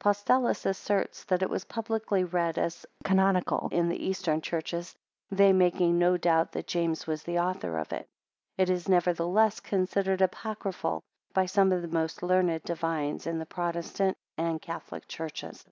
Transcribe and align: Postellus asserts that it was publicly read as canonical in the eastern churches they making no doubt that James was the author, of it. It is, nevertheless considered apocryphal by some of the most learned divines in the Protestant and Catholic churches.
Postellus 0.00 0.66
asserts 0.66 1.22
that 1.26 1.42
it 1.42 1.48
was 1.48 1.64
publicly 1.66 2.24
read 2.24 2.58
as 2.58 2.84
canonical 3.04 3.68
in 3.70 3.88
the 3.88 4.04
eastern 4.04 4.40
churches 4.40 4.96
they 5.30 5.52
making 5.52 5.96
no 5.96 6.16
doubt 6.16 6.50
that 6.50 6.66
James 6.66 7.06
was 7.06 7.22
the 7.22 7.38
author, 7.38 7.78
of 7.78 7.92
it. 7.92 8.08
It 8.58 8.68
is, 8.68 8.88
nevertheless 8.88 9.60
considered 9.60 10.22
apocryphal 10.22 11.04
by 11.32 11.46
some 11.46 11.70
of 11.70 11.82
the 11.82 11.86
most 11.96 12.20
learned 12.24 12.64
divines 12.64 13.28
in 13.28 13.38
the 13.38 13.46
Protestant 13.46 14.16
and 14.36 14.60
Catholic 14.60 15.06
churches. 15.06 15.64